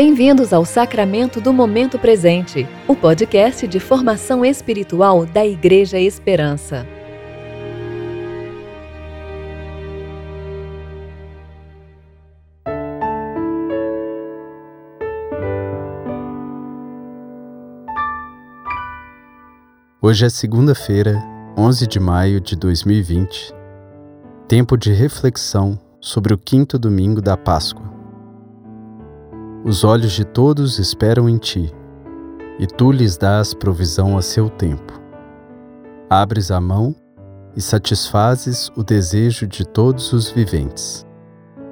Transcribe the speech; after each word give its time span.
Bem-vindos 0.00 0.52
ao 0.52 0.64
Sacramento 0.64 1.40
do 1.40 1.52
Momento 1.52 1.98
Presente, 1.98 2.68
o 2.86 2.94
podcast 2.94 3.66
de 3.66 3.80
formação 3.80 4.44
espiritual 4.44 5.26
da 5.26 5.44
Igreja 5.44 5.98
Esperança. 5.98 6.86
Hoje 20.00 20.24
é 20.24 20.28
segunda-feira, 20.28 21.20
11 21.56 21.88
de 21.88 21.98
maio 21.98 22.40
de 22.40 22.54
2020, 22.54 23.52
tempo 24.46 24.76
de 24.76 24.92
reflexão 24.92 25.76
sobre 26.00 26.32
o 26.32 26.38
quinto 26.38 26.78
domingo 26.78 27.20
da 27.20 27.36
Páscoa. 27.36 27.97
Os 29.68 29.84
olhos 29.84 30.12
de 30.12 30.24
todos 30.24 30.78
esperam 30.78 31.28
em 31.28 31.36
ti, 31.36 31.70
e 32.58 32.66
tu 32.66 32.90
lhes 32.90 33.18
dás 33.18 33.52
provisão 33.52 34.16
a 34.16 34.22
seu 34.22 34.48
tempo. 34.48 34.98
Abres 36.08 36.50
a 36.50 36.58
mão 36.58 36.96
e 37.54 37.60
satisfazes 37.60 38.70
o 38.74 38.82
desejo 38.82 39.46
de 39.46 39.66
todos 39.66 40.14
os 40.14 40.30
viventes. 40.30 41.04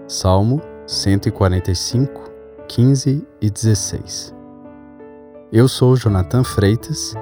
Salmo 0.06 0.60
145, 0.86 2.30
15 2.68 3.26
e 3.40 3.50
16. 3.50 4.34
Eu 5.50 5.66
sou 5.66 5.96
Jonathan 5.96 6.44
Freitas 6.44 7.14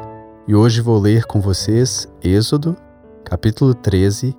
e 0.49 0.57
hoje 0.57 0.81
vou 0.81 0.99
ler 0.99 1.25
com 1.25 1.41
vocês 1.41 2.09
Êxodo, 2.21 2.77
capítulo 3.23 3.75
13, 3.77 4.37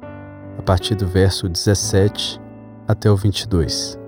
a 0.58 0.61
partir 0.61 0.95
do 0.95 1.08
verso 1.08 1.47
17 1.47 2.41
até 2.86 3.09
o 3.09 3.16
22. 3.16 4.05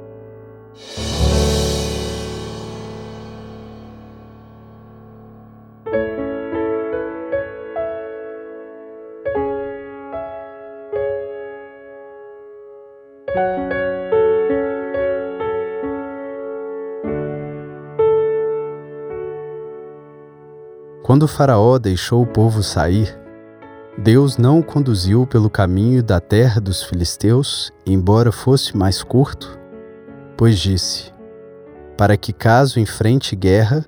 Quando 21.08 21.26
Faraó 21.26 21.80
deixou 21.80 22.22
o 22.22 22.28
povo 22.28 22.62
sair, 22.62 23.18
Deus 23.98 24.38
não 24.38 24.60
o 24.60 24.64
conduziu 24.64 25.26
pelo 25.26 25.50
caminho 25.50 26.04
da 26.04 26.20
terra 26.20 26.60
dos 26.60 26.84
filisteus, 26.84 27.72
embora 27.86 28.30
fosse 28.30 28.76
mais 28.76 29.02
curto, 29.02 29.58
pois 30.36 30.60
disse: 30.60 31.14
Para 31.98 32.18
que, 32.18 32.34
caso 32.34 32.78
enfrente 32.78 33.38
guerra, 33.38 33.86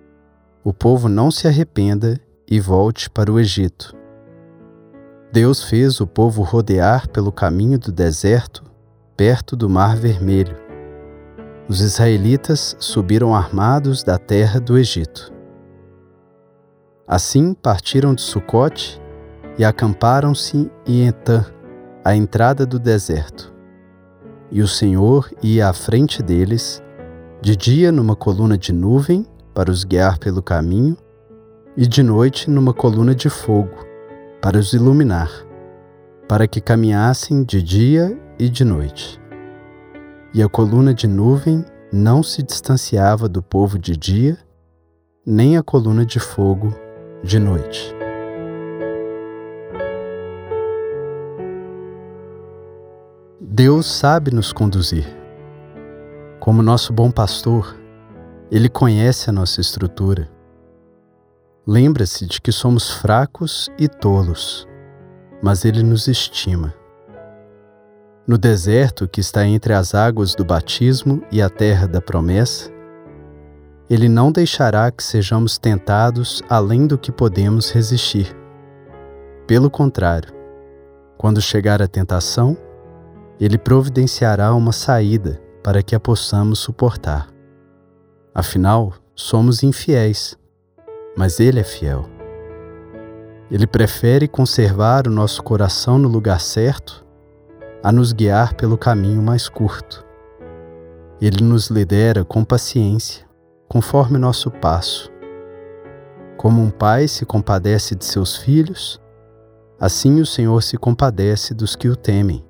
o 0.63 0.73
povo 0.73 1.09
não 1.09 1.29
se 1.29 1.45
arrependa 1.45 2.17
e 2.49 2.57
volte 2.57 3.09
para 3.09 3.29
o 3.29 3.37
Egito. 3.37 3.93
Deus 5.29 5.61
fez 5.61 5.99
o 5.99 6.07
povo 6.07 6.41
rodear 6.41 7.09
pelo 7.09 7.33
caminho 7.33 7.77
do 7.77 7.91
deserto, 7.91 8.63
perto 9.19 9.53
do 9.57 9.67
Mar 9.69 9.97
Vermelho. 9.97 10.55
Os 11.67 11.81
israelitas 11.81 12.73
subiram 12.79 13.35
armados 13.35 14.01
da 14.01 14.17
terra 14.17 14.61
do 14.61 14.77
Egito. 14.77 15.33
Assim 17.05 17.53
partiram 17.53 18.15
de 18.15 18.21
Sucote 18.21 18.97
e 19.57 19.65
acamparam-se 19.65 20.71
em 20.87 21.05
Etã, 21.05 21.43
à 22.01 22.15
entrada 22.15 22.65
do 22.65 22.79
deserto. 22.79 23.53
E 24.49 24.61
o 24.61 24.67
Senhor 24.69 25.29
ia 25.43 25.67
à 25.67 25.73
frente 25.73 26.23
deles, 26.23 26.81
de 27.41 27.57
dia 27.57 27.91
numa 27.91 28.15
coluna 28.15 28.57
de 28.57 28.71
nuvem 28.71 29.25
para 29.53 29.69
os 29.69 29.83
guiar 29.83 30.17
pelo 30.17 30.41
caminho, 30.41 30.95
e 31.75 31.85
de 31.85 32.01
noite 32.01 32.49
numa 32.49 32.73
coluna 32.73 33.13
de 33.13 33.29
fogo 33.29 33.85
para 34.41 34.57
os 34.57 34.71
iluminar, 34.71 35.29
para 36.25 36.47
que 36.47 36.61
caminhassem 36.61 37.43
de 37.43 37.61
dia 37.61 38.17
e 38.39 38.49
de 38.49 38.63
noite. 38.63 39.19
E 40.33 40.41
a 40.41 40.47
coluna 40.47 40.93
de 40.93 41.07
nuvem 41.07 41.65
não 41.91 42.23
se 42.23 42.41
distanciava 42.41 43.27
do 43.27 43.43
povo 43.43 43.77
de 43.77 43.97
dia, 43.97 44.37
nem 45.25 45.57
a 45.57 45.63
coluna 45.63 46.05
de 46.05 46.19
fogo 46.19 46.73
de 47.21 47.37
noite. 47.37 47.93
Deus 53.41 53.87
sabe 53.87 54.31
nos 54.31 54.53
conduzir. 54.53 55.05
Como 56.39 56.63
nosso 56.63 56.93
bom 56.93 57.11
pastor, 57.11 57.75
Ele 58.49 58.69
conhece 58.69 59.29
a 59.29 59.33
nossa 59.33 59.59
estrutura. 59.59 60.29
Lembra-se 61.67 62.25
de 62.25 62.39
que 62.39 62.51
somos 62.51 62.89
fracos 62.89 63.69
e 63.77 63.89
tolos, 63.89 64.65
mas 65.43 65.65
Ele 65.65 65.83
nos 65.83 66.07
estima. 66.07 66.78
No 68.29 68.37
deserto 68.37 69.07
que 69.07 69.19
está 69.19 69.43
entre 69.47 69.73
as 69.73 69.95
águas 69.95 70.35
do 70.35 70.45
batismo 70.45 71.23
e 71.31 71.41
a 71.41 71.49
terra 71.49 71.87
da 71.87 71.99
promessa, 71.99 72.69
ele 73.89 74.07
não 74.07 74.31
deixará 74.31 74.91
que 74.91 75.03
sejamos 75.03 75.57
tentados 75.57 76.43
além 76.47 76.85
do 76.85 76.95
que 76.95 77.11
podemos 77.11 77.71
resistir. 77.71 78.37
Pelo 79.47 79.67
contrário, 79.67 80.31
quando 81.17 81.41
chegar 81.41 81.81
a 81.81 81.87
tentação, 81.87 82.55
Ele 83.39 83.57
providenciará 83.57 84.53
uma 84.53 84.73
saída 84.73 85.41
para 85.63 85.81
que 85.81 85.95
a 85.95 85.99
possamos 85.99 86.59
suportar. 86.59 87.29
Afinal, 88.31 88.93
somos 89.15 89.63
infiéis, 89.63 90.37
mas 91.17 91.39
Ele 91.39 91.61
é 91.61 91.63
fiel. 91.63 92.07
Ele 93.49 93.65
prefere 93.65 94.27
conservar 94.27 95.07
o 95.07 95.11
nosso 95.11 95.41
coração 95.41 95.97
no 95.97 96.07
lugar 96.07 96.39
certo 96.39 97.08
a 97.81 97.91
nos 97.91 98.11
guiar 98.11 98.53
pelo 98.55 98.77
caminho 98.77 99.21
mais 99.21 99.47
curto. 99.47 100.05
Ele 101.21 101.43
nos 101.43 101.67
lidera 101.67 102.23
com 102.23 102.43
paciência 102.43 103.25
conforme 103.67 104.17
nosso 104.17 104.49
passo. 104.49 105.11
Como 106.37 106.61
um 106.61 106.69
pai 106.69 107.07
se 107.07 107.25
compadece 107.25 107.95
de 107.95 108.05
seus 108.05 108.37
filhos, 108.37 108.99
assim 109.79 110.19
o 110.19 110.25
Senhor 110.25 110.61
se 110.63 110.77
compadece 110.77 111.53
dos 111.53 111.75
que 111.75 111.87
o 111.87 111.95
temem. 111.95 112.43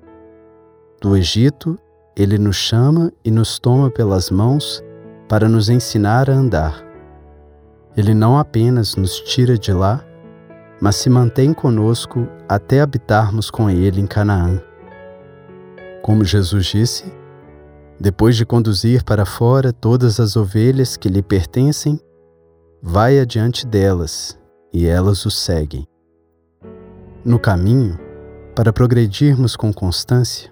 Do 1.00 1.16
Egito, 1.16 1.78
ele 2.16 2.38
nos 2.38 2.56
chama 2.56 3.12
e 3.24 3.30
nos 3.30 3.58
toma 3.58 3.90
pelas 3.90 4.30
mãos 4.30 4.82
para 5.28 5.48
nos 5.48 5.68
ensinar 5.68 6.30
a 6.30 6.34
andar. 6.34 6.84
Ele 7.96 8.14
não 8.14 8.38
apenas 8.38 8.96
nos 8.96 9.20
tira 9.20 9.58
de 9.58 9.72
lá, 9.72 10.04
mas 10.80 10.96
se 10.96 11.10
mantém 11.10 11.52
conosco 11.52 12.26
até 12.48 12.80
habitarmos 12.80 13.50
com 13.50 13.68
ele 13.68 14.00
em 14.00 14.06
Canaã. 14.06 14.60
Como 16.02 16.24
Jesus 16.24 16.66
disse, 16.66 17.12
depois 17.98 18.34
de 18.34 18.46
conduzir 18.46 19.04
para 19.04 19.26
fora 19.26 19.72
todas 19.72 20.18
as 20.18 20.34
ovelhas 20.34 20.96
que 20.96 21.08
lhe 21.08 21.22
pertencem, 21.22 22.00
vai 22.82 23.18
adiante 23.18 23.66
delas 23.66 24.38
e 24.72 24.86
elas 24.86 25.26
o 25.26 25.30
seguem. 25.30 25.86
No 27.22 27.38
caminho, 27.38 27.98
para 28.56 28.72
progredirmos 28.72 29.54
com 29.54 29.72
constância, 29.72 30.50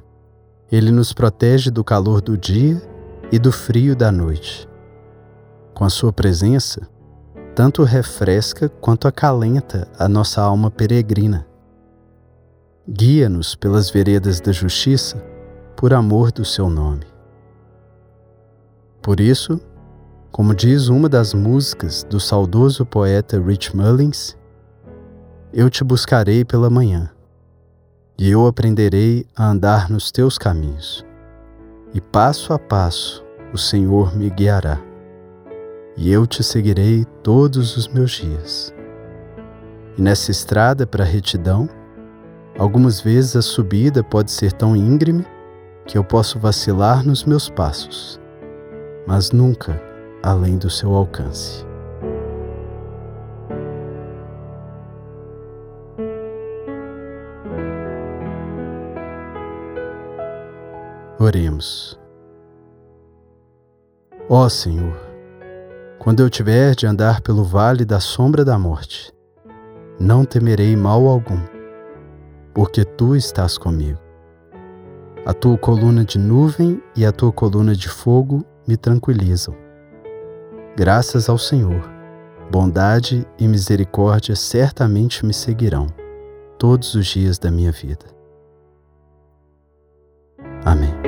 ele 0.71 0.91
nos 0.91 1.15
protege 1.15 1.71
do 1.71 1.83
calor 1.83 2.21
do 2.21 2.37
dia 2.37 2.83
e 3.33 3.39
do 3.39 3.51
frio 3.51 3.97
da 3.97 4.13
noite. 4.13 4.69
Com 5.73 5.85
a 5.85 5.91
sua 5.91 6.13
presença, 6.13 6.87
tanto 7.55 7.83
refresca 7.83 8.69
quanto 8.69 9.09
acalenta 9.09 9.89
a 9.99 10.07
nossa 10.07 10.43
alma 10.43 10.71
peregrina. 10.71 11.47
Guia-nos 12.87 13.55
pelas 13.55 13.91
veredas 13.91 14.41
da 14.41 14.53
justiça 14.53 15.23
por 15.79 15.95
amor 15.95 16.33
do 16.33 16.45
seu 16.45 16.69
nome. 16.69 17.07
Por 19.01 19.21
isso, 19.21 19.61
como 20.33 20.53
diz 20.53 20.89
uma 20.89 21.09
das 21.09 21.33
músicas 21.33 22.03
do 22.03 22.19
saudoso 22.19 22.85
poeta 22.85 23.41
Rich 23.41 23.77
Mullins, 23.77 24.37
eu 25.53 25.71
te 25.71 25.85
buscarei 25.85 26.45
pela 26.45 26.69
manhã, 26.69 27.09
e 28.19 28.29
eu 28.29 28.45
aprenderei 28.45 29.25
a 29.37 29.51
andar 29.51 29.89
nos 29.89 30.11
teus 30.11 30.37
caminhos, 30.37 31.07
e 31.95 32.01
passo 32.01 32.53
a 32.53 32.59
passo 32.59 33.25
o 33.53 33.57
Senhor 33.57 34.17
me 34.17 34.29
guiará, 34.31 34.81
e 35.97 36.11
eu 36.11 36.27
te 36.27 36.43
seguirei 36.43 37.05
todos 37.23 37.77
os 37.77 37.87
meus 37.87 38.11
dias. 38.11 38.75
E 39.97 40.03
nessa 40.03 40.33
estrada 40.33 40.89
para 40.89 41.05
a 41.05 41.07
retidão, 41.07 41.69
algumas 42.59 43.01
vezes 43.01 43.37
a 43.37 43.43
subida 43.43 44.03
pode 44.03 44.33
ser 44.33 44.53
tão 44.53 44.75
íngreme 44.75 45.25
que 45.89 45.99
eu 45.99 46.05
posso 46.05 46.39
vacilar 46.39 47.05
nos 47.05 47.25
meus 47.25 47.51
passos 47.51 48.21
mas 49.09 49.31
nunca 49.31 49.81
além 50.23 50.59
do 50.59 50.69
seu 50.69 50.95
alcance. 50.95 51.67
Oremos. 61.19 61.99
Ó 64.29 64.47
Senhor, 64.51 65.09
Quando 65.99 66.21
eu 66.21 66.31
tiver 66.31 66.75
de 66.75 66.87
andar 66.87 67.21
pelo 67.21 67.43
vale 67.43 67.85
da 67.85 67.99
sombra 67.99 68.45
da 68.45 68.57
morte, 68.57 69.13
não 69.99 70.25
temerei 70.25 70.75
mal 70.77 71.07
algum, 71.07 71.41
porque 72.55 72.85
tu 72.85 73.17
estás 73.17 73.59
comigo. 73.59 74.08
A 75.29 75.35
tua 75.35 75.59
coluna 75.59 76.07
de 76.07 76.19
nuvem 76.19 76.83
e 76.97 77.05
a 77.05 77.13
tua 77.13 77.31
coluna 77.31 77.77
de 77.77 77.87
fogo 77.87 78.47
me 78.67 78.79
tranquilizam. 78.79 79.55
Graças 80.75 81.29
ao 81.29 81.37
Senhor, 81.37 81.87
bondade 82.51 83.27
e 83.39 83.47
misericórdia 83.47 84.35
certamente 84.35 85.27
me 85.27 85.35
seguirão 85.35 85.89
todos 86.59 86.95
os 86.95 87.07
dias 87.07 87.39
da 87.39 87.51
minha 87.51 87.71
vida. 87.71 88.07
Amém. 90.65 91.08